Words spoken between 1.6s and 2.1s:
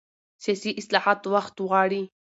غواړي